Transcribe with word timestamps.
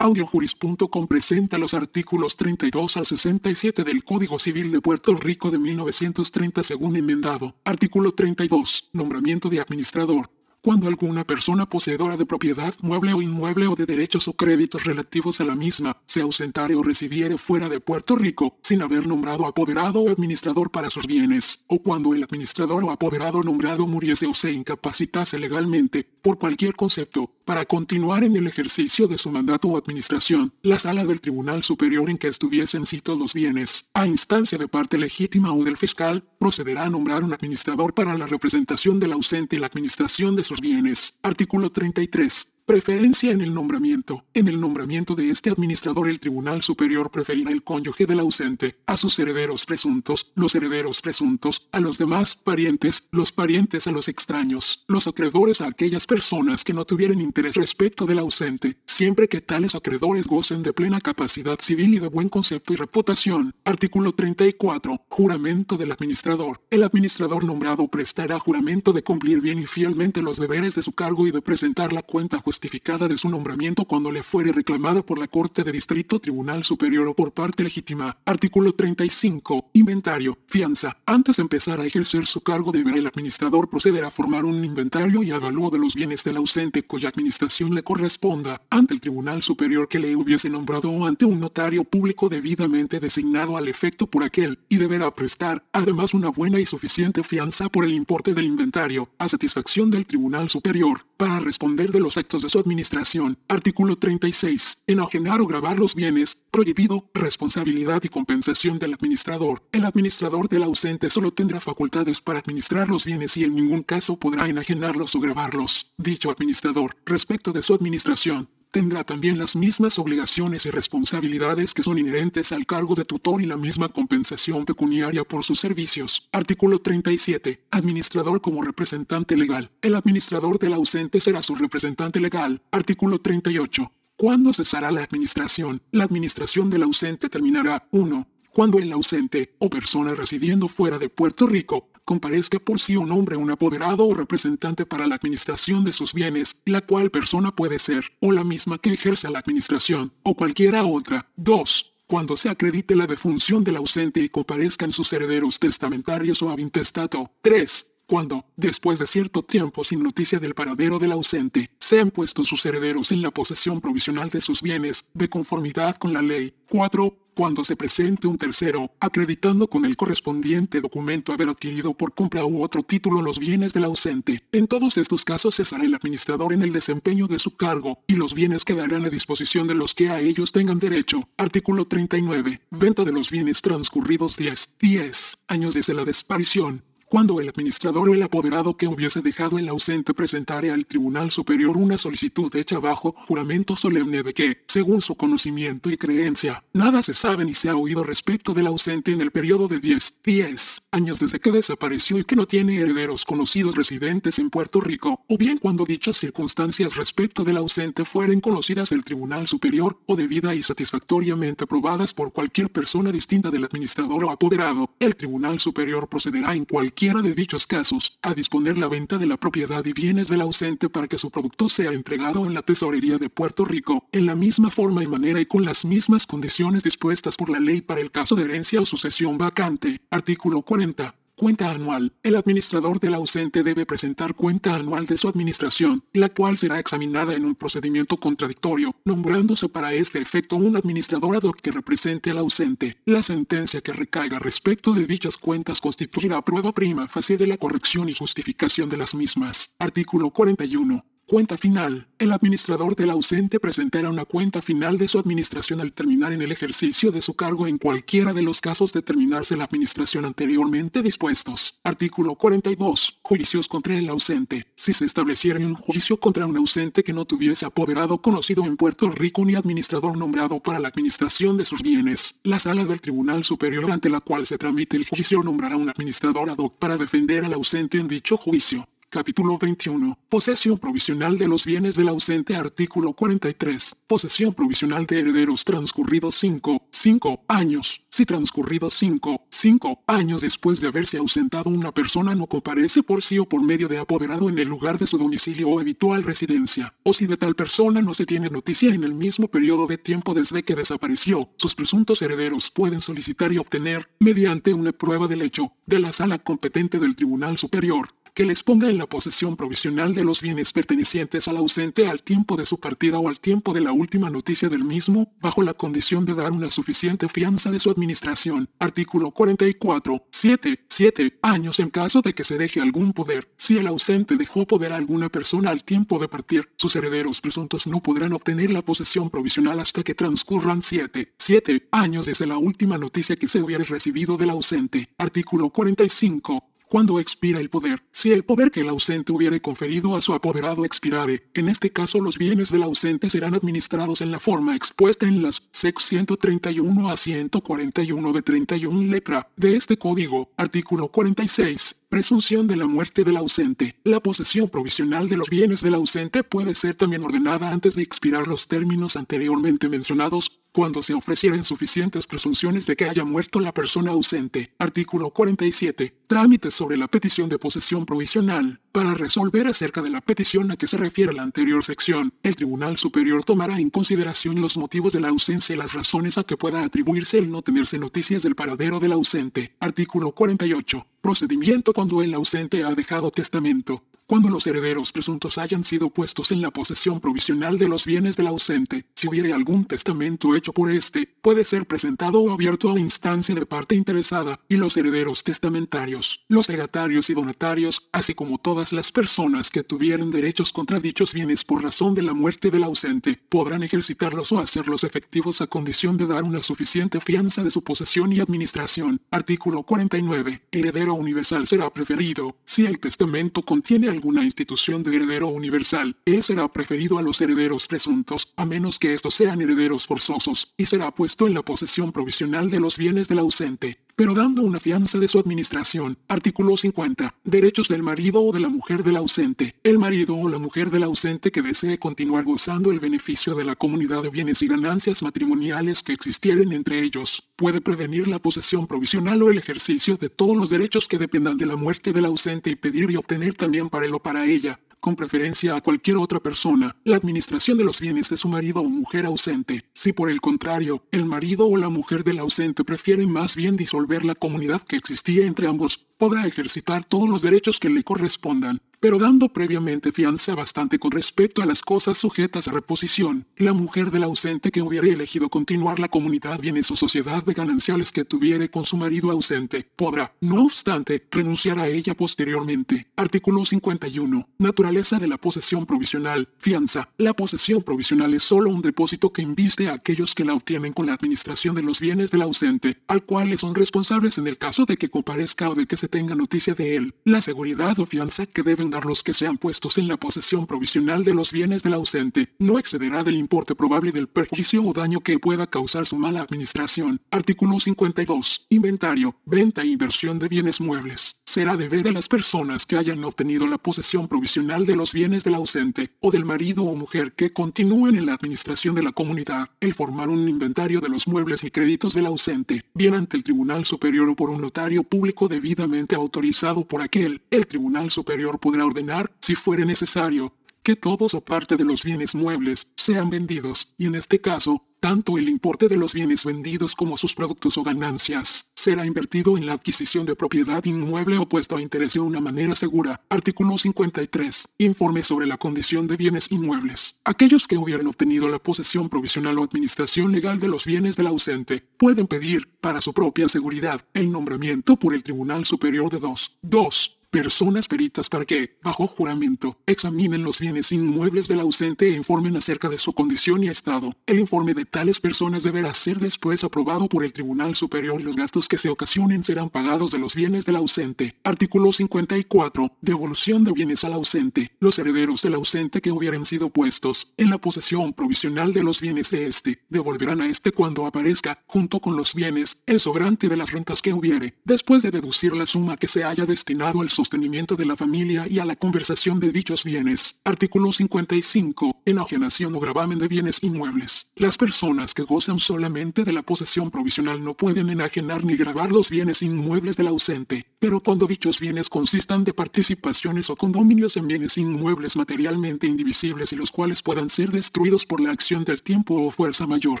Audiojuris.com 0.00 1.08
presenta 1.08 1.58
los 1.58 1.74
artículos 1.74 2.36
32 2.36 2.96
al 2.96 3.06
67 3.06 3.82
del 3.82 4.04
Código 4.04 4.38
Civil 4.38 4.70
de 4.70 4.80
Puerto 4.80 5.16
Rico 5.16 5.50
de 5.50 5.58
1930 5.58 6.62
según 6.62 6.94
enmendado. 6.94 7.56
Artículo 7.64 8.12
32. 8.12 8.90
Nombramiento 8.92 9.48
de 9.48 9.60
administrador 9.60 10.30
cuando 10.68 10.86
alguna 10.86 11.24
persona 11.24 11.64
poseedora 11.64 12.18
de 12.18 12.26
propiedad 12.26 12.74
mueble 12.82 13.14
o 13.14 13.22
inmueble 13.22 13.68
o 13.68 13.74
de 13.74 13.86
derechos 13.86 14.28
o 14.28 14.34
créditos 14.34 14.84
relativos 14.84 15.40
a 15.40 15.44
la 15.44 15.54
misma 15.54 15.96
se 16.04 16.20
ausentare 16.20 16.74
o 16.74 16.82
residiere 16.82 17.38
fuera 17.38 17.70
de 17.70 17.80
Puerto 17.80 18.16
Rico 18.16 18.58
sin 18.62 18.82
haber 18.82 19.06
nombrado 19.06 19.46
apoderado 19.46 20.00
o 20.00 20.10
administrador 20.10 20.70
para 20.70 20.90
sus 20.90 21.06
bienes, 21.06 21.64
o 21.68 21.82
cuando 21.82 22.12
el 22.12 22.22
administrador 22.22 22.84
o 22.84 22.90
apoderado 22.90 23.42
nombrado 23.42 23.86
muriese 23.86 24.26
o 24.26 24.34
se 24.34 24.52
incapacitase 24.52 25.38
legalmente 25.38 26.06
por 26.20 26.38
cualquier 26.38 26.74
concepto 26.76 27.32
para 27.46 27.64
continuar 27.64 28.24
en 28.24 28.36
el 28.36 28.46
ejercicio 28.46 29.08
de 29.08 29.16
su 29.16 29.30
mandato 29.30 29.68
o 29.68 29.78
administración, 29.78 30.52
la 30.60 30.78
sala 30.78 31.06
del 31.06 31.22
Tribunal 31.22 31.62
Superior 31.62 32.10
en 32.10 32.18
que 32.18 32.28
estuviesen 32.28 32.84
citos 32.84 33.18
los 33.18 33.32
bienes, 33.32 33.88
a 33.94 34.06
instancia 34.06 34.58
de 34.58 34.68
parte 34.68 34.98
legítima 34.98 35.50
o 35.54 35.64
del 35.64 35.78
fiscal, 35.78 36.24
procederá 36.38 36.84
a 36.84 36.90
nombrar 36.90 37.24
un 37.24 37.32
administrador 37.32 37.94
para 37.94 38.18
la 38.18 38.26
representación 38.26 39.00
del 39.00 39.14
ausente 39.14 39.56
y 39.56 39.60
la 39.60 39.68
administración 39.68 40.36
de 40.36 40.44
sus 40.44 40.57
bienes. 40.60 41.18
Artículo 41.22 41.70
33. 41.70 42.57
Preferencia 42.68 43.32
en 43.32 43.40
el 43.40 43.54
nombramiento. 43.54 44.26
En 44.34 44.46
el 44.46 44.60
nombramiento 44.60 45.14
de 45.14 45.30
este 45.30 45.48
administrador 45.48 46.06
el 46.06 46.20
Tribunal 46.20 46.60
Superior 46.60 47.10
preferirá 47.10 47.50
el 47.50 47.64
cónyuge 47.64 48.04
del 48.04 48.20
ausente, 48.20 48.76
a 48.84 48.98
sus 48.98 49.18
herederos 49.18 49.64
presuntos, 49.64 50.32
los 50.34 50.54
herederos 50.54 51.00
presuntos, 51.00 51.66
a 51.72 51.80
los 51.80 51.96
demás 51.96 52.36
parientes, 52.36 53.08
los 53.10 53.32
parientes 53.32 53.86
a 53.86 53.90
los 53.90 54.06
extraños, 54.08 54.84
los 54.86 55.06
acreedores 55.06 55.62
a 55.62 55.66
aquellas 55.66 56.06
personas 56.06 56.62
que 56.62 56.74
no 56.74 56.84
tuvieran 56.84 57.22
interés 57.22 57.54
respecto 57.54 58.04
del 58.04 58.18
ausente, 58.18 58.76
siempre 58.84 59.28
que 59.28 59.40
tales 59.40 59.74
acreedores 59.74 60.26
gocen 60.26 60.62
de 60.62 60.74
plena 60.74 61.00
capacidad 61.00 61.58
civil 61.60 61.94
y 61.94 62.00
de 62.00 62.08
buen 62.08 62.28
concepto 62.28 62.74
y 62.74 62.76
reputación. 62.76 63.54
Artículo 63.64 64.12
34. 64.12 65.06
Juramento 65.08 65.78
del 65.78 65.92
administrador. 65.92 66.60
El 66.68 66.82
administrador 66.82 67.44
nombrado 67.44 67.88
prestará 67.88 68.38
juramento 68.38 68.92
de 68.92 69.02
cumplir 69.02 69.40
bien 69.40 69.58
y 69.58 69.64
fielmente 69.64 70.20
los 70.20 70.36
deberes 70.36 70.74
de 70.74 70.82
su 70.82 70.92
cargo 70.92 71.26
y 71.26 71.30
de 71.30 71.40
presentar 71.40 71.94
la 71.94 72.02
cuenta 72.02 72.36
justificada 72.36 72.57
justificada 72.58 73.06
de 73.06 73.16
su 73.16 73.28
nombramiento 73.28 73.84
cuando 73.84 74.10
le 74.10 74.24
fuere 74.24 74.50
reclamada 74.50 75.06
por 75.06 75.20
la 75.20 75.28
Corte 75.28 75.62
de 75.62 75.70
Distrito 75.70 76.18
Tribunal 76.18 76.64
Superior 76.64 77.06
o 77.06 77.14
por 77.14 77.30
parte 77.30 77.62
legítima. 77.62 78.16
Artículo 78.24 78.72
35. 78.72 79.70
Inventario. 79.74 80.36
Fianza. 80.48 80.96
Antes 81.06 81.36
de 81.36 81.42
empezar 81.42 81.78
a 81.78 81.84
ejercer 81.84 82.26
su 82.26 82.40
cargo 82.40 82.72
deberá 82.72 82.96
el 82.96 83.06
administrador 83.06 83.70
proceder 83.70 84.02
a 84.02 84.10
formar 84.10 84.44
un 84.44 84.64
inventario 84.64 85.22
y 85.22 85.30
avalúo 85.30 85.70
de 85.70 85.78
los 85.78 85.94
bienes 85.94 86.24
del 86.24 86.38
ausente 86.38 86.82
cuya 86.82 87.10
administración 87.10 87.76
le 87.76 87.84
corresponda 87.84 88.60
ante 88.70 88.92
el 88.92 89.00
Tribunal 89.00 89.40
Superior 89.40 89.86
que 89.86 90.00
le 90.00 90.16
hubiese 90.16 90.50
nombrado 90.50 90.90
o 90.90 91.06
ante 91.06 91.26
un 91.26 91.38
notario 91.38 91.84
público 91.84 92.28
debidamente 92.28 92.98
designado 92.98 93.56
al 93.56 93.68
efecto 93.68 94.08
por 94.08 94.24
aquel, 94.24 94.58
y 94.68 94.78
deberá 94.78 95.14
prestar, 95.14 95.64
además, 95.72 96.12
una 96.12 96.30
buena 96.30 96.58
y 96.58 96.66
suficiente 96.66 97.22
fianza 97.22 97.68
por 97.68 97.84
el 97.84 97.92
importe 97.92 98.34
del 98.34 98.46
inventario, 98.46 99.10
a 99.18 99.28
satisfacción 99.28 99.90
del 99.90 100.06
Tribunal 100.06 100.48
Superior, 100.48 101.06
para 101.16 101.38
responder 101.38 101.92
de 101.92 102.00
los 102.00 102.16
actos 102.18 102.42
de 102.42 102.47
su 102.48 102.58
administración. 102.58 103.38
Artículo 103.48 103.96
36. 103.96 104.84
Enajenar 104.86 105.40
o 105.40 105.46
grabar 105.46 105.78
los 105.78 105.94
bienes. 105.94 106.44
Prohibido. 106.50 107.10
Responsabilidad 107.14 108.02
y 108.04 108.08
compensación 108.08 108.78
del 108.78 108.94
administrador. 108.94 109.62
El 109.72 109.84
administrador 109.84 110.48
del 110.48 110.62
ausente 110.62 111.10
solo 111.10 111.32
tendrá 111.32 111.60
facultades 111.60 112.20
para 112.20 112.38
administrar 112.38 112.88
los 112.88 113.04
bienes 113.04 113.36
y 113.36 113.44
en 113.44 113.54
ningún 113.54 113.82
caso 113.82 114.18
podrá 114.18 114.48
enajenarlos 114.48 115.14
o 115.14 115.20
grabarlos. 115.20 115.92
Dicho 115.96 116.30
administrador, 116.30 116.96
respecto 117.04 117.52
de 117.52 117.62
su 117.62 117.74
administración, 117.74 118.48
tendrá 118.70 119.04
también 119.04 119.38
las 119.38 119.56
mismas 119.56 119.98
obligaciones 119.98 120.66
y 120.66 120.70
responsabilidades 120.70 121.74
que 121.74 121.82
son 121.82 121.98
inherentes 121.98 122.52
al 122.52 122.66
cargo 122.66 122.94
de 122.94 123.04
tutor 123.04 123.40
y 123.42 123.46
la 123.46 123.56
misma 123.56 123.88
compensación 123.88 124.64
pecuniaria 124.64 125.24
por 125.24 125.44
sus 125.44 125.60
servicios. 125.60 126.28
Artículo 126.32 126.78
37. 126.78 127.66
Administrador 127.70 128.40
como 128.40 128.62
representante 128.62 129.36
legal. 129.36 129.70
El 129.82 129.94
administrador 129.94 130.58
del 130.58 130.74
ausente 130.74 131.20
será 131.20 131.42
su 131.42 131.54
representante 131.54 132.20
legal. 132.20 132.62
Artículo 132.70 133.18
38. 133.18 133.90
¿Cuándo 134.16 134.52
cesará 134.52 134.90
la 134.90 135.02
administración? 135.02 135.80
La 135.92 136.04
administración 136.04 136.70
del 136.70 136.82
ausente 136.82 137.28
terminará 137.28 137.86
1 137.92 138.26
cuando 138.52 138.80
el 138.80 138.92
ausente 138.92 139.54
o 139.60 139.70
persona 139.70 140.16
residiendo 140.16 140.66
fuera 140.66 140.98
de 140.98 141.08
Puerto 141.08 141.46
Rico 141.46 141.87
comparezca 142.08 142.58
por 142.58 142.80
sí 142.80 142.96
un 142.96 143.12
hombre, 143.12 143.36
un 143.36 143.50
apoderado 143.50 144.06
o 144.06 144.14
representante 144.14 144.86
para 144.86 145.06
la 145.06 145.16
administración 145.16 145.84
de 145.84 145.92
sus 145.92 146.14
bienes, 146.14 146.62
la 146.64 146.80
cual 146.80 147.10
persona 147.10 147.54
puede 147.54 147.78
ser, 147.78 148.02
o 148.20 148.32
la 148.32 148.44
misma 148.44 148.78
que 148.78 148.94
ejerce 148.94 149.28
la 149.28 149.40
administración, 149.40 150.14
o 150.22 150.34
cualquiera 150.34 150.84
otra. 150.84 151.30
2 151.36 151.92
cuando 152.06 152.38
se 152.38 152.48
acredite 152.48 152.96
la 152.96 153.06
defunción 153.06 153.62
del 153.62 153.76
ausente 153.76 154.20
y 154.20 154.30
comparezcan 154.30 154.94
sus 154.94 155.12
herederos 155.12 155.58
testamentarios 155.58 156.40
o 156.40 156.48
avintestato. 156.48 157.30
3 157.42 157.97
cuando, 158.08 158.46
después 158.56 158.98
de 158.98 159.06
cierto 159.06 159.42
tiempo 159.42 159.84
sin 159.84 160.02
noticia 160.02 160.40
del 160.40 160.54
paradero 160.54 160.98
del 160.98 161.12
ausente, 161.12 161.70
sean 161.78 162.10
puestos 162.10 162.48
sus 162.48 162.64
herederos 162.64 163.12
en 163.12 163.20
la 163.20 163.30
posesión 163.30 163.82
provisional 163.82 164.30
de 164.30 164.40
sus 164.40 164.62
bienes, 164.62 165.10
de 165.12 165.28
conformidad 165.28 165.96
con 165.96 166.14
la 166.14 166.22
ley. 166.22 166.54
4. 166.70 167.14
Cuando 167.34 167.62
se 167.64 167.76
presente 167.76 168.26
un 168.26 168.38
tercero, 168.38 168.90
acreditando 168.98 169.68
con 169.68 169.84
el 169.84 169.96
correspondiente 169.96 170.80
documento 170.80 171.32
haber 171.32 171.50
adquirido 171.50 171.92
por 171.94 172.14
compra 172.14 172.44
u 172.46 172.64
otro 172.64 172.82
título 172.82 173.20
los 173.20 173.38
bienes 173.38 173.74
del 173.74 173.84
ausente. 173.84 174.42
En 174.52 174.66
todos 174.66 174.96
estos 174.96 175.24
casos 175.24 175.56
cesará 175.56 175.84
el 175.84 175.94
administrador 175.94 176.54
en 176.54 176.62
el 176.62 176.72
desempeño 176.72 177.28
de 177.28 177.38
su 177.38 177.56
cargo, 177.56 178.02
y 178.06 178.14
los 178.14 178.32
bienes 178.32 178.64
quedarán 178.64 179.04
a 179.04 179.10
disposición 179.10 179.68
de 179.68 179.74
los 179.74 179.94
que 179.94 180.08
a 180.08 180.18
ellos 180.18 180.50
tengan 180.50 180.78
derecho. 180.78 181.28
Artículo 181.36 181.84
39. 181.84 182.62
Venta 182.70 183.04
de 183.04 183.12
los 183.12 183.30
bienes 183.30 183.60
transcurridos 183.60 184.36
10. 184.38 184.76
10 184.80 185.38
años 185.48 185.74
desde 185.74 185.94
la 185.94 186.04
desaparición 186.04 186.87
cuando 187.08 187.40
el 187.40 187.48
administrador 187.48 188.10
o 188.10 188.14
el 188.14 188.22
apoderado 188.22 188.76
que 188.76 188.86
hubiese 188.86 189.22
dejado 189.22 189.58
el 189.58 189.68
ausente 189.68 190.12
presentare 190.12 190.70
al 190.70 190.86
Tribunal 190.86 191.30
Superior 191.30 191.76
una 191.76 191.96
solicitud 191.96 192.54
hecha 192.54 192.78
bajo 192.78 193.14
juramento 193.26 193.76
solemne 193.76 194.22
de 194.22 194.34
que, 194.34 194.64
según 194.68 195.00
su 195.00 195.14
conocimiento 195.14 195.90
y 195.90 195.96
creencia, 195.96 196.62
nada 196.74 197.02
se 197.02 197.14
sabe 197.14 197.44
ni 197.44 197.54
se 197.54 197.70
ha 197.70 197.76
oído 197.76 198.04
respecto 198.04 198.52
del 198.52 198.66
ausente 198.66 199.12
en 199.12 199.22
el 199.22 199.30
periodo 199.30 199.68
de 199.68 199.80
10, 199.80 200.20
10 200.22 200.82
años 200.90 201.18
desde 201.18 201.40
que 201.40 201.50
desapareció 201.50 202.18
y 202.18 202.24
que 202.24 202.36
no 202.36 202.46
tiene 202.46 202.76
herederos 202.76 203.24
conocidos 203.24 203.74
residentes 203.74 204.38
en 204.38 204.50
Puerto 204.50 204.80
Rico, 204.80 205.24
o 205.28 205.38
bien 205.38 205.58
cuando 205.58 205.86
dichas 205.86 206.16
circunstancias 206.16 206.96
respecto 206.96 207.42
del 207.42 207.56
ausente 207.56 208.04
fueren 208.04 208.40
conocidas 208.40 208.90
del 208.90 209.04
Tribunal 209.04 209.48
Superior 209.48 209.98
o 210.06 210.14
debida 210.14 210.54
y 210.54 210.62
satisfactoriamente 210.62 211.66
probadas 211.66 212.12
por 212.12 212.32
cualquier 212.32 212.70
persona 212.70 213.10
distinta 213.12 213.50
del 213.50 213.64
administrador 213.64 214.24
o 214.24 214.30
apoderado, 214.30 214.90
el 215.00 215.16
Tribunal 215.16 215.58
Superior 215.58 216.08
procederá 216.08 216.54
en 216.54 216.66
cualquier 216.66 216.97
cualquiera 216.98 217.22
de 217.22 217.32
dichos 217.32 217.68
casos, 217.68 218.18
a 218.22 218.34
disponer 218.34 218.76
la 218.76 218.88
venta 218.88 219.18
de 219.18 219.26
la 219.26 219.36
propiedad 219.36 219.84
y 219.84 219.92
bienes 219.92 220.26
del 220.26 220.40
ausente 220.40 220.88
para 220.88 221.06
que 221.06 221.16
su 221.16 221.30
producto 221.30 221.68
sea 221.68 221.92
entregado 221.92 222.44
en 222.44 222.54
la 222.54 222.62
tesorería 222.62 223.18
de 223.18 223.30
Puerto 223.30 223.64
Rico, 223.64 224.08
en 224.10 224.26
la 224.26 224.34
misma 224.34 224.68
forma 224.68 225.04
y 225.04 225.06
manera 225.06 225.40
y 225.40 225.46
con 225.46 225.64
las 225.64 225.84
mismas 225.84 226.26
condiciones 226.26 226.82
dispuestas 226.82 227.36
por 227.36 227.50
la 227.50 227.60
ley 227.60 227.82
para 227.82 228.00
el 228.00 228.10
caso 228.10 228.34
de 228.34 228.42
herencia 228.42 228.80
o 228.80 228.86
sucesión 228.86 229.38
vacante. 229.38 230.00
Artículo 230.10 230.62
40. 230.62 231.14
Cuenta 231.38 231.70
anual. 231.70 232.12
El 232.24 232.34
administrador 232.34 232.98
del 232.98 233.14
ausente 233.14 233.62
debe 233.62 233.86
presentar 233.86 234.34
cuenta 234.34 234.74
anual 234.74 235.06
de 235.06 235.16
su 235.16 235.28
administración, 235.28 236.02
la 236.12 236.30
cual 236.30 236.58
será 236.58 236.80
examinada 236.80 237.32
en 237.32 237.44
un 237.44 237.54
procedimiento 237.54 238.16
contradictorio, 238.16 238.96
nombrándose 239.04 239.68
para 239.68 239.92
este 239.92 240.18
efecto 240.18 240.56
un 240.56 240.76
administrador 240.76 241.36
ad 241.36 241.44
hoc 241.44 241.60
que 241.60 241.70
represente 241.70 242.32
al 242.32 242.38
ausente. 242.38 242.96
La 243.04 243.22
sentencia 243.22 243.80
que 243.80 243.92
recaiga 243.92 244.40
respecto 244.40 244.94
de 244.94 245.06
dichas 245.06 245.36
cuentas 245.36 245.80
constituirá 245.80 246.42
prueba 246.42 246.72
prima 246.72 247.06
facie 247.06 247.36
de 247.36 247.46
la 247.46 247.56
corrección 247.56 248.08
y 248.08 248.14
justificación 248.14 248.88
de 248.88 248.96
las 248.96 249.14
mismas. 249.14 249.76
Artículo 249.78 250.30
41. 250.30 251.04
Cuenta 251.28 251.58
final. 251.58 252.08
El 252.18 252.32
administrador 252.32 252.96
del 252.96 253.10
ausente 253.10 253.60
presentará 253.60 254.08
una 254.08 254.24
cuenta 254.24 254.62
final 254.62 254.96
de 254.96 255.08
su 255.08 255.18
administración 255.18 255.78
al 255.82 255.92
terminar 255.92 256.32
en 256.32 256.40
el 256.40 256.52
ejercicio 256.52 257.10
de 257.10 257.20
su 257.20 257.34
cargo 257.34 257.66
en 257.66 257.76
cualquiera 257.76 258.32
de 258.32 258.40
los 258.40 258.62
casos 258.62 258.94
de 258.94 259.02
terminarse 259.02 259.54
la 259.54 259.64
administración 259.64 260.24
anteriormente 260.24 261.02
dispuestos. 261.02 261.80
Artículo 261.84 262.34
42. 262.34 263.18
Juicios 263.20 263.68
contra 263.68 263.94
el 263.98 264.08
ausente. 264.08 264.68
Si 264.74 264.94
se 264.94 265.04
estableciera 265.04 265.58
un 265.58 265.74
juicio 265.74 266.18
contra 266.18 266.46
un 266.46 266.56
ausente 266.56 267.04
que 267.04 267.12
no 267.12 267.26
tuviese 267.26 267.66
apoderado 267.66 268.22
conocido 268.22 268.64
en 268.64 268.78
Puerto 268.78 269.10
Rico 269.10 269.44
ni 269.44 269.54
administrador 269.54 270.16
nombrado 270.16 270.60
para 270.60 270.78
la 270.78 270.88
administración 270.88 271.58
de 271.58 271.66
sus 271.66 271.82
bienes, 271.82 272.36
la 272.42 272.58
sala 272.58 272.86
del 272.86 273.02
Tribunal 273.02 273.44
Superior 273.44 273.90
ante 273.90 274.08
la 274.08 274.22
cual 274.22 274.46
se 274.46 274.56
tramite 274.56 274.96
el 274.96 275.06
juicio 275.06 275.42
nombrará 275.42 275.76
un 275.76 275.90
administrador 275.90 276.48
ad 276.48 276.56
hoc 276.56 276.78
para 276.78 276.96
defender 276.96 277.44
al 277.44 277.52
ausente 277.52 277.98
en 277.98 278.08
dicho 278.08 278.38
juicio 278.38 278.88
Capítulo 279.10 279.56
21. 279.56 280.18
Posesión 280.28 280.76
provisional 280.78 281.38
de 281.38 281.48
los 281.48 281.64
bienes 281.64 281.94
del 281.94 282.08
ausente. 282.08 282.56
Artículo 282.56 283.14
43. 283.14 283.96
Posesión 284.06 284.52
provisional 284.52 285.06
de 285.06 285.20
herederos 285.20 285.64
transcurridos 285.64 286.34
5, 286.34 286.88
5 286.90 287.44
años. 287.48 288.04
Si 288.10 288.26
transcurridos 288.26 288.92
5, 288.92 289.46
5 289.48 290.02
años 290.06 290.42
después 290.42 290.82
de 290.82 290.88
haberse 290.88 291.16
ausentado 291.16 291.70
una 291.70 291.90
persona 291.90 292.34
no 292.34 292.48
comparece 292.48 293.02
por 293.02 293.22
sí 293.22 293.38
o 293.38 293.48
por 293.48 293.62
medio 293.62 293.88
de 293.88 293.96
apoderado 293.96 294.50
en 294.50 294.58
el 294.58 294.68
lugar 294.68 294.98
de 294.98 295.06
su 295.06 295.16
domicilio 295.16 295.70
o 295.70 295.80
habitual 295.80 296.22
residencia, 296.22 296.92
o 297.02 297.14
si 297.14 297.26
de 297.26 297.38
tal 297.38 297.54
persona 297.54 298.02
no 298.02 298.12
se 298.12 298.26
tiene 298.26 298.50
noticia 298.50 298.92
en 298.92 299.04
el 299.04 299.14
mismo 299.14 299.48
periodo 299.48 299.86
de 299.86 299.96
tiempo 299.96 300.34
desde 300.34 300.64
que 300.64 300.74
desapareció, 300.74 301.48
sus 301.56 301.74
presuntos 301.74 302.20
herederos 302.20 302.70
pueden 302.70 303.00
solicitar 303.00 303.54
y 303.54 303.58
obtener, 303.58 304.10
mediante 304.18 304.74
una 304.74 304.92
prueba 304.92 305.26
del 305.28 305.40
hecho, 305.40 305.72
de 305.86 305.98
la 305.98 306.12
sala 306.12 306.38
competente 306.38 306.98
del 306.98 307.16
Tribunal 307.16 307.56
Superior, 307.56 308.10
que 308.38 308.44
les 308.44 308.62
ponga 308.62 308.88
en 308.88 308.98
la 308.98 309.08
posesión 309.08 309.56
provisional 309.56 310.14
de 310.14 310.22
los 310.22 310.42
bienes 310.42 310.72
pertenecientes 310.72 311.48
al 311.48 311.56
ausente 311.56 312.06
al 312.06 312.22
tiempo 312.22 312.56
de 312.56 312.66
su 312.66 312.78
partida 312.78 313.18
o 313.18 313.28
al 313.28 313.40
tiempo 313.40 313.74
de 313.74 313.80
la 313.80 313.90
última 313.90 314.30
noticia 314.30 314.68
del 314.68 314.84
mismo, 314.84 315.32
bajo 315.40 315.60
la 315.60 315.74
condición 315.74 316.24
de 316.24 316.36
dar 316.36 316.52
una 316.52 316.70
suficiente 316.70 317.28
fianza 317.28 317.72
de 317.72 317.80
su 317.80 317.90
administración. 317.90 318.70
Artículo 318.78 319.32
44. 319.32 320.22
7. 320.30 320.84
7 320.88 321.38
años 321.42 321.80
en 321.80 321.90
caso 321.90 322.22
de 322.22 322.32
que 322.32 322.44
se 322.44 322.58
deje 322.58 322.80
algún 322.80 323.12
poder. 323.12 323.52
Si 323.56 323.76
el 323.76 323.88
ausente 323.88 324.36
dejó 324.36 324.68
poder 324.68 324.92
a 324.92 324.96
alguna 324.98 325.28
persona 325.30 325.70
al 325.70 325.82
tiempo 325.82 326.20
de 326.20 326.28
partir, 326.28 326.68
sus 326.76 326.94
herederos 326.94 327.40
presuntos 327.40 327.88
no 327.88 328.00
podrán 328.00 328.34
obtener 328.34 328.70
la 328.70 328.82
posesión 328.82 329.30
provisional 329.30 329.80
hasta 329.80 330.04
que 330.04 330.14
transcurran 330.14 330.80
7. 330.80 331.34
7 331.40 331.88
años 331.90 332.26
desde 332.26 332.46
la 332.46 332.56
última 332.56 332.98
noticia 332.98 333.34
que 333.34 333.48
se 333.48 333.60
hubiera 333.60 333.82
recibido 333.82 334.36
del 334.36 334.50
ausente. 334.50 335.08
Artículo 335.18 335.70
45 335.70 336.67
cuando 336.88 337.20
expira 337.20 337.60
el 337.60 337.70
poder. 337.70 338.02
Si 338.12 338.32
el 338.32 338.44
poder 338.44 338.70
que 338.70 338.80
el 338.80 338.88
ausente 338.88 339.32
hubiere 339.32 339.60
conferido 339.60 340.16
a 340.16 340.22
su 340.22 340.34
apoderado 340.34 340.84
expirare, 340.84 341.50
en 341.54 341.68
este 341.68 341.90
caso 341.90 342.20
los 342.20 342.38
bienes 342.38 342.70
del 342.70 342.82
ausente 342.82 343.30
serán 343.30 343.54
administrados 343.54 344.20
en 344.20 344.30
la 344.30 344.40
forma 344.40 344.76
expuesta 344.76 345.26
en 345.26 345.42
las 345.42 345.62
SEC 345.72 345.98
131 345.98 347.10
a 347.10 347.16
141 347.16 348.32
de 348.32 348.42
31 348.42 349.12
letra 349.12 349.48
de 349.56 349.76
este 349.76 349.96
código, 349.98 350.50
artículo 350.56 351.08
46. 351.08 352.02
Presunción 352.10 352.66
de 352.66 352.76
la 352.76 352.86
muerte 352.86 353.22
del 353.22 353.36
ausente. 353.36 354.00
La 354.02 354.20
posesión 354.20 354.70
provisional 354.70 355.28
de 355.28 355.36
los 355.36 355.50
bienes 355.50 355.82
del 355.82 355.92
ausente 355.92 356.42
puede 356.42 356.74
ser 356.74 356.94
también 356.94 357.22
ordenada 357.22 357.70
antes 357.70 357.96
de 357.96 358.02
expirar 358.02 358.48
los 358.48 358.66
términos 358.66 359.18
anteriormente 359.18 359.90
mencionados, 359.90 360.58
cuando 360.72 361.02
se 361.02 361.12
ofrecieren 361.12 361.64
suficientes 361.64 362.26
presunciones 362.26 362.86
de 362.86 362.96
que 362.96 363.04
haya 363.04 363.26
muerto 363.26 363.60
la 363.60 363.74
persona 363.74 364.12
ausente. 364.12 364.72
Artículo 364.78 365.30
47. 365.34 366.14
Trámites 366.26 366.72
sobre 366.72 366.96
la 366.96 367.08
petición 367.08 367.50
de 367.50 367.58
posesión 367.58 368.06
provisional. 368.06 368.80
Para 368.90 369.12
resolver 369.12 369.66
acerca 369.66 370.00
de 370.00 370.08
la 370.08 370.22
petición 370.22 370.70
a 370.70 370.76
que 370.76 370.86
se 370.86 370.96
refiere 370.96 371.34
la 371.34 371.42
anterior 371.42 371.84
sección, 371.84 372.32
el 372.42 372.56
Tribunal 372.56 372.96
Superior 372.96 373.44
tomará 373.44 373.78
en 373.78 373.90
consideración 373.90 374.62
los 374.62 374.78
motivos 374.78 375.12
de 375.12 375.20
la 375.20 375.28
ausencia 375.28 375.74
y 375.74 375.78
las 375.78 375.92
razones 375.92 376.38
a 376.38 376.42
que 376.42 376.56
pueda 376.56 376.82
atribuirse 376.82 377.36
el 377.36 377.50
no 377.50 377.60
tenerse 377.60 377.98
noticias 377.98 378.42
del 378.42 378.54
paradero 378.54 378.98
del 378.98 379.12
ausente. 379.12 379.76
Artículo 379.80 380.32
48. 380.32 381.06
Procedimiento 381.20 381.92
cuando 381.92 382.22
el 382.22 382.34
ausente 382.34 382.84
ha 382.84 382.94
dejado 382.94 383.30
testamento 383.30 384.02
cuando 384.28 384.50
los 384.50 384.66
herederos 384.66 385.10
presuntos 385.10 385.56
hayan 385.56 385.82
sido 385.84 386.10
puestos 386.10 386.52
en 386.52 386.60
la 386.60 386.70
posesión 386.70 387.18
provisional 387.18 387.78
de 387.78 387.88
los 387.88 388.04
bienes 388.04 388.36
del 388.36 388.48
ausente, 388.48 389.06
si 389.14 389.26
hubiere 389.26 389.54
algún 389.54 389.86
testamento 389.86 390.54
hecho 390.54 390.74
por 390.74 390.90
éste, 390.90 391.34
puede 391.40 391.64
ser 391.64 391.86
presentado 391.86 392.40
o 392.40 392.52
abierto 392.52 392.92
a 392.92 393.00
instancia 393.00 393.54
de 393.54 393.64
parte 393.64 393.94
interesada 393.94 394.60
y 394.68 394.76
los 394.76 394.98
herederos 394.98 395.44
testamentarios, 395.44 396.44
los 396.48 396.68
legatarios 396.68 397.30
y 397.30 397.34
donatarios, 397.34 398.10
así 398.12 398.34
como 398.34 398.58
todas 398.58 398.92
las 398.92 399.12
personas 399.12 399.70
que 399.70 399.82
tuvieran 399.82 400.30
derechos 400.30 400.72
contra 400.72 401.00
dichos 401.00 401.32
bienes 401.32 401.64
por 401.64 401.82
razón 401.82 402.12
de 402.14 402.20
la 402.20 402.34
muerte 402.34 402.70
del 402.70 402.84
ausente, 402.84 403.40
podrán 403.48 403.82
ejercitarlos 403.82 404.52
o 404.52 404.58
hacerlos 404.58 405.04
efectivos 405.04 405.62
a 405.62 405.68
condición 405.68 406.18
de 406.18 406.26
dar 406.26 406.44
una 406.44 406.62
suficiente 406.62 407.22
fianza 407.22 407.64
de 407.64 407.70
su 407.70 407.82
posesión 407.82 408.30
y 408.34 408.40
administración. 408.40 409.22
Artículo 409.30 409.84
49. 409.84 410.60
Heredero 410.70 411.14
universal 411.14 411.66
será 411.66 411.88
preferido 411.88 412.56
si 412.66 412.84
el 412.84 413.00
testamento 413.00 413.62
contiene 413.62 414.17
alguna 414.18 414.44
institución 414.44 415.04
de 415.04 415.14
heredero 415.14 415.46
universal, 415.46 416.16
él 416.24 416.42
será 416.42 416.66
preferido 416.66 417.18
a 417.18 417.22
los 417.22 417.40
herederos 417.40 417.86
presuntos, 417.86 418.52
a 418.56 418.66
menos 418.66 418.98
que 418.98 419.14
estos 419.14 419.34
sean 419.34 419.60
herederos 419.60 420.08
forzosos, 420.08 420.74
y 420.76 420.86
será 420.86 421.12
puesto 421.12 421.46
en 421.46 421.54
la 421.54 421.62
posesión 421.62 422.10
provisional 422.10 422.68
de 422.68 422.80
los 422.80 422.98
bienes 422.98 423.28
del 423.28 423.38
ausente 423.38 424.07
pero 424.18 424.34
dando 424.34 424.62
una 424.62 424.80
fianza 424.80 425.16
de 425.20 425.28
su 425.28 425.38
administración. 425.38 426.18
Artículo 426.26 426.76
50. 426.76 427.36
Derechos 427.44 427.86
del 427.86 428.02
marido 428.02 428.42
o 428.42 428.52
de 428.52 428.58
la 428.58 428.68
mujer 428.68 429.04
del 429.04 429.14
ausente. 429.14 429.76
El 429.84 430.00
marido 430.00 430.34
o 430.34 430.48
la 430.48 430.58
mujer 430.58 430.90
del 430.90 431.04
ausente 431.04 431.52
que 431.52 431.62
desee 431.62 432.00
continuar 432.00 432.42
gozando 432.42 432.90
el 432.90 432.98
beneficio 432.98 433.54
de 433.54 433.64
la 433.64 433.76
comunidad 433.76 434.24
de 434.24 434.30
bienes 434.30 434.60
y 434.62 434.66
ganancias 434.66 435.22
matrimoniales 435.22 436.02
que 436.02 436.14
existieren 436.14 436.72
entre 436.72 436.98
ellos, 436.98 437.48
puede 437.54 437.80
prevenir 437.80 438.26
la 438.26 438.40
posesión 438.40 438.88
provisional 438.88 439.40
o 439.40 439.50
el 439.50 439.58
ejercicio 439.58 440.16
de 440.16 440.28
todos 440.28 440.56
los 440.56 440.70
derechos 440.70 441.06
que 441.06 441.18
dependan 441.18 441.56
de 441.56 441.66
la 441.66 441.76
muerte 441.76 442.12
del 442.12 442.24
ausente 442.24 442.70
y 442.70 442.74
pedir 442.74 443.08
y 443.12 443.16
obtener 443.16 443.54
también 443.54 443.88
para 443.88 444.06
él 444.06 444.14
o 444.14 444.18
para 444.18 444.46
ella, 444.46 444.80
con 445.00 445.16
preferencia 445.16 445.76
a 445.76 445.80
cualquier 445.80 446.16
otra 446.16 446.40
persona, 446.40 446.96
la 447.04 447.16
administración 447.16 447.78
de 447.78 447.84
los 447.84 448.00
bienes 448.00 448.28
de 448.28 448.36
su 448.36 448.48
marido 448.48 448.80
o 448.80 448.88
mujer 448.88 449.26
ausente. 449.26 449.84
Si 449.92 450.12
por 450.12 450.30
el 450.30 450.40
contrario, 450.40 451.04
el 451.12 451.24
marido 451.24 451.66
o 451.66 451.76
la 451.76 451.88
mujer 451.88 452.24
del 452.24 452.38
ausente 452.38 452.84
prefieren 452.84 453.30
más 453.30 453.56
bien 453.56 453.76
disolver 453.76 454.24
la 454.24 454.34
comunidad 454.34 454.82
que 454.82 454.96
existía 454.96 455.46
entre 455.46 455.66
ambos, 455.66 456.07
podrá 456.18 456.46
ejercitar 456.46 457.04
todos 457.04 457.28
los 457.28 457.42
derechos 457.42 457.78
que 457.78 457.88
le 457.88 458.02
correspondan, 458.02 458.82
pero 459.00 459.18
dando 459.18 459.48
previamente 459.48 460.10
fianza 460.10 460.56
bastante 460.56 460.98
con 460.98 461.12
respecto 461.12 461.62
a 461.62 461.66
las 461.66 461.82
cosas 461.82 462.18
sujetas 462.18 462.66
a 462.66 462.72
reposición. 462.72 463.46
La 463.56 463.72
mujer 463.72 464.10
del 464.10 464.24
ausente 464.24 464.72
que 464.72 464.82
hubiera 464.82 465.06
elegido 465.06 465.48
continuar 465.48 466.00
la 466.00 466.08
comunidad 466.08 466.58
bienes 466.58 466.90
o 466.90 466.96
sociedad 466.96 467.44
de 467.44 467.54
gananciales 467.54 468.10
que 468.10 468.24
tuviere 468.24 468.68
con 468.70 468.84
su 468.84 468.96
marido 468.96 469.30
ausente, 469.30 469.88
podrá, 469.94 470.34
no 470.40 470.64
obstante, 470.64 471.24
renunciar 471.30 471.78
a 471.78 471.86
ella 471.86 472.14
posteriormente. 472.14 473.06
Artículo 473.14 473.64
51. 473.64 474.48
Naturaleza 474.58 475.18
de 475.18 475.28
la 475.28 475.38
posesión 475.38 475.86
provisional. 475.86 476.48
Fianza. 476.58 477.10
La 477.18 477.34
posesión 477.34 477.82
provisional 477.84 478.34
es 478.34 478.42
solo 478.42 478.70
un 478.70 478.82
depósito 478.82 479.32
que 479.32 479.42
inviste 479.42 479.88
a 479.88 479.94
aquellos 479.94 480.34
que 480.34 480.44
la 480.44 480.54
obtienen 480.54 480.92
con 480.92 481.06
la 481.06 481.14
administración 481.14 481.76
de 481.76 481.82
los 481.82 482.00
bienes 482.00 482.32
del 482.32 482.42
ausente, 482.42 482.98
al 483.06 483.24
cual 483.24 483.50
le 483.50 483.58
son 483.58 483.76
responsables 483.76 484.38
en 484.38 484.48
el 484.48 484.58
caso 484.58 484.84
de 484.86 484.96
que 484.96 485.08
comparezca 485.08 485.70
o 485.70 485.76
de 485.76 485.86
que 485.86 485.96
tenga 486.08 486.34
noticia 486.34 486.74
de 486.74 486.96
él. 486.96 487.14
La 487.24 487.40
seguridad 487.42 487.98
o 487.98 488.06
fianza 488.06 488.46
que 488.46 488.62
deben 488.62 488.90
dar 488.90 489.04
los 489.04 489.22
que 489.22 489.34
sean 489.34 489.58
puestos 489.58 489.98
en 489.98 490.08
la 490.08 490.16
posesión 490.16 490.66
provisional 490.66 491.24
de 491.24 491.34
los 491.34 491.52
bienes 491.52 491.82
del 491.82 491.94
ausente 491.94 492.54
no 492.58 492.78
excederá 492.78 493.22
del 493.22 493.36
importe 493.36 493.74
probable 493.74 494.12
del 494.12 494.28
perjuicio 494.28 494.82
o 494.84 494.92
daño 494.92 495.20
que 495.20 495.38
pueda 495.38 495.66
causar 495.66 496.06
su 496.06 496.16
mala 496.18 496.40
administración. 496.40 497.20
Artículo 497.30 497.78
52. 497.78 498.66
Inventario, 498.70 499.36
venta 499.44 499.82
e 499.82 499.86
inversión 499.86 500.38
de 500.38 500.48
bienes 500.48 500.80
muebles. 500.80 501.36
Será 501.44 501.76
deber 501.76 502.02
de 502.02 502.12
las 502.12 502.28
personas 502.28 502.86
que 502.86 502.96
hayan 502.96 503.24
obtenido 503.24 503.66
la 503.66 503.78
posesión 503.78 504.28
provisional 504.28 504.86
de 504.86 504.96
los 504.96 505.12
bienes 505.12 505.44
del 505.44 505.54
ausente 505.54 506.10
o 506.20 506.30
del 506.30 506.44
marido 506.44 506.84
o 506.84 506.96
mujer 506.96 507.32
que 507.32 507.52
continúen 507.52 508.16
en 508.16 508.26
la 508.26 508.34
administración 508.34 508.94
de 508.94 509.02
la 509.02 509.12
comunidad 509.12 509.68
el 509.80 509.94
formar 509.94 510.28
un 510.28 510.48
inventario 510.48 511.00
de 511.00 511.08
los 511.08 511.28
muebles 511.28 511.64
y 511.64 511.70
créditos 511.70 512.14
del 512.14 512.26
ausente, 512.26 512.84
bien 512.94 513.14
ante 513.14 513.36
el 513.36 513.44
Tribunal 513.44 513.84
Superior 513.84 514.28
o 514.28 514.36
por 514.36 514.50
un 514.50 514.60
notario 514.60 515.02
público 515.02 515.48
debidamente 515.48 515.97
autorizado 516.16 516.84
por 516.84 517.02
aquel, 517.02 517.40
el 517.50 517.66
Tribunal 517.66 518.10
Superior 518.10 518.58
podrá 518.58 518.84
ordenar, 518.84 519.30
si 519.40 519.54
fuere 519.54 519.84
necesario, 519.84 520.52
que 520.88 520.96
todos 520.96 521.34
o 521.34 521.42
parte 521.42 521.76
de 521.76 521.84
los 521.84 522.02
bienes 522.02 522.34
muebles 522.34 522.86
sean 522.96 523.28
vendidos, 523.28 523.92
y 523.98 524.06
en 524.06 524.14
este 524.14 524.40
caso, 524.40 524.86
tanto 525.00 525.36
el 525.36 525.50
importe 525.50 525.86
de 525.86 525.98
los 525.98 526.14
bienes 526.14 526.46
vendidos 526.46 526.94
como 526.94 527.18
sus 527.18 527.34
productos 527.34 527.76
o 527.76 527.82
ganancias 527.82 528.70
será 528.74 529.04
invertido 529.04 529.58
en 529.58 529.66
la 529.66 529.74
adquisición 529.74 530.24
de 530.24 530.34
propiedad 530.34 530.82
inmueble 530.86 531.36
o 531.36 531.46
puesto 531.46 531.76
a 531.76 531.82
interés 531.82 532.14
de 532.14 532.20
una 532.20 532.40
manera 532.40 532.74
segura. 532.74 533.20
Artículo 533.28 533.76
53. 533.76 534.68
Informe 534.78 535.22
sobre 535.24 535.46
la 535.46 535.58
condición 535.58 536.06
de 536.06 536.16
bienes 536.16 536.50
inmuebles. 536.50 537.20
Aquellos 537.22 537.68
que 537.68 537.76
hubieran 537.76 538.06
obtenido 538.06 538.48
la 538.48 538.58
posesión 538.58 539.10
provisional 539.10 539.58
o 539.58 539.64
administración 539.64 540.32
legal 540.32 540.58
de 540.58 540.68
los 540.68 540.86
bienes 540.86 541.16
del 541.16 541.26
ausente 541.26 541.84
pueden 541.98 542.26
pedir, 542.26 542.66
para 542.80 543.02
su 543.02 543.12
propia 543.12 543.46
seguridad, 543.48 544.00
el 544.14 544.32
nombramiento 544.32 544.96
por 544.96 545.12
el 545.12 545.22
Tribunal 545.22 545.66
Superior 545.66 546.10
de 546.10 546.18
dos. 546.18 546.56
2 546.62 547.17
personas 547.30 547.88
peritas 547.88 548.28
para 548.28 548.44
que, 548.46 548.78
bajo 548.82 549.06
juramento, 549.06 549.76
examinen 549.86 550.42
los 550.42 550.60
bienes 550.60 550.92
inmuebles 550.92 551.46
del 551.46 551.60
ausente 551.60 552.08
e 552.08 552.16
informen 552.16 552.56
acerca 552.56 552.88
de 552.88 552.96
su 552.96 553.12
condición 553.12 553.62
y 553.62 553.68
estado. 553.68 554.16
El 554.26 554.38
informe 554.38 554.72
de 554.72 554.86
tales 554.86 555.20
personas 555.20 555.62
deberá 555.62 555.92
ser 555.92 556.18
después 556.18 556.64
aprobado 556.64 557.08
por 557.08 557.24
el 557.24 557.32
Tribunal 557.32 557.74
Superior 557.76 558.20
y 558.20 558.24
los 558.24 558.36
gastos 558.36 558.66
que 558.66 558.78
se 558.78 558.88
ocasionen 558.88 559.44
serán 559.44 559.68
pagados 559.68 560.10
de 560.10 560.18
los 560.18 560.34
bienes 560.34 560.64
del 560.64 560.76
ausente. 560.76 561.36
Artículo 561.44 561.92
54. 561.92 562.92
Devolución 563.02 563.64
de 563.64 563.72
bienes 563.72 564.04
al 564.04 564.14
ausente. 564.14 564.70
Los 564.80 564.98
herederos 564.98 565.42
del 565.42 565.54
ausente 565.54 566.00
que 566.00 566.12
hubieran 566.12 566.46
sido 566.46 566.70
puestos 566.70 567.34
en 567.36 567.50
la 567.50 567.58
posesión 567.58 568.14
provisional 568.14 568.72
de 568.72 568.82
los 568.82 569.02
bienes 569.02 569.30
de 569.30 569.46
éste, 569.46 569.84
devolverán 569.88 570.40
a 570.40 570.48
éste 570.48 570.72
cuando 570.72 571.06
aparezca, 571.06 571.62
junto 571.66 572.00
con 572.00 572.16
los 572.16 572.34
bienes, 572.34 572.82
el 572.86 573.00
sobrante 573.00 573.48
de 573.48 573.56
las 573.56 573.70
rentas 573.70 574.00
que 574.00 574.12
hubiere, 574.12 574.54
después 574.64 575.02
de 575.02 575.10
deducir 575.10 575.54
la 575.54 575.66
suma 575.66 575.96
que 575.96 576.08
se 576.08 576.24
haya 576.24 576.46
destinado 576.46 577.00
al 577.00 577.10
sostenimiento 577.18 577.74
de 577.74 577.84
la 577.84 577.96
familia 577.96 578.46
y 578.48 578.60
a 578.60 578.64
la 578.64 578.76
conversación 578.76 579.40
de 579.40 579.50
dichos 579.50 579.82
bienes. 579.82 580.40
Artículo 580.44 580.92
55. 580.92 582.02
Enajenación 582.04 582.76
o 582.76 582.78
gravamen 582.78 583.18
de 583.18 583.26
bienes 583.26 583.60
inmuebles. 583.64 584.30
Las 584.36 584.56
personas 584.56 585.14
que 585.14 585.24
gozan 585.24 585.58
solamente 585.58 586.22
de 586.22 586.32
la 586.32 586.42
posesión 586.42 586.92
provisional 586.92 587.42
no 587.42 587.54
pueden 587.54 587.90
enajenar 587.90 588.44
ni 588.44 588.56
grabar 588.56 588.92
los 588.92 589.10
bienes 589.10 589.42
inmuebles 589.42 589.96
del 589.96 590.06
ausente, 590.06 590.66
pero 590.78 591.00
cuando 591.00 591.26
dichos 591.26 591.60
bienes 591.60 591.88
consistan 591.88 592.44
de 592.44 592.54
participaciones 592.54 593.50
o 593.50 593.56
condominios 593.56 594.16
en 594.16 594.28
bienes 594.28 594.58
inmuebles 594.58 595.16
materialmente 595.16 595.86
indivisibles 595.86 596.52
y 596.52 596.56
los 596.56 596.70
cuales 596.70 597.02
puedan 597.02 597.30
ser 597.30 597.50
destruidos 597.50 598.06
por 598.06 598.20
la 598.20 598.30
acción 598.30 598.64
del 598.64 598.82
tiempo 598.82 599.14
o 599.14 599.30
fuerza 599.32 599.66
mayor, 599.66 600.00